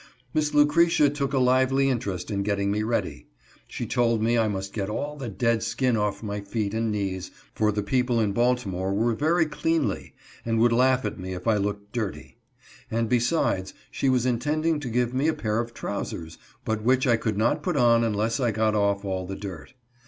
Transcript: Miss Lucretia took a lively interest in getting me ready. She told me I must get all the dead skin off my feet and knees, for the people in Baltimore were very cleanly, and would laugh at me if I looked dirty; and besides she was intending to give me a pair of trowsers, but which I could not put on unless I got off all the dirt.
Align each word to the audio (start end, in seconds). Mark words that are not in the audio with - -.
Miss 0.33 0.51
Lucretia 0.51 1.11
took 1.11 1.31
a 1.31 1.37
lively 1.37 1.87
interest 1.87 2.31
in 2.31 2.41
getting 2.41 2.71
me 2.71 2.81
ready. 2.81 3.27
She 3.67 3.85
told 3.85 4.19
me 4.23 4.35
I 4.35 4.47
must 4.47 4.73
get 4.73 4.89
all 4.89 5.15
the 5.15 5.29
dead 5.29 5.61
skin 5.61 5.95
off 5.95 6.23
my 6.23 6.41
feet 6.41 6.73
and 6.73 6.91
knees, 6.91 7.29
for 7.53 7.71
the 7.71 7.83
people 7.83 8.19
in 8.19 8.31
Baltimore 8.33 8.95
were 8.95 9.13
very 9.13 9.45
cleanly, 9.45 10.15
and 10.43 10.57
would 10.57 10.73
laugh 10.73 11.05
at 11.05 11.19
me 11.19 11.35
if 11.35 11.45
I 11.47 11.57
looked 11.57 11.91
dirty; 11.93 12.39
and 12.89 13.09
besides 13.09 13.75
she 13.91 14.09
was 14.09 14.25
intending 14.25 14.79
to 14.79 14.89
give 14.89 15.13
me 15.13 15.27
a 15.27 15.35
pair 15.35 15.59
of 15.59 15.71
trowsers, 15.71 16.39
but 16.65 16.81
which 16.81 17.05
I 17.05 17.15
could 17.15 17.37
not 17.37 17.61
put 17.61 17.77
on 17.77 18.03
unless 18.03 18.39
I 18.39 18.49
got 18.49 18.73
off 18.73 19.05
all 19.05 19.27
the 19.27 19.35
dirt. 19.35 19.75